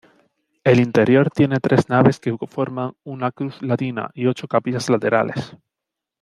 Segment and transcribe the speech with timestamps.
[0.63, 5.55] El interior tiene tres naves que forman una cruz latina, y ocho capillas laterales.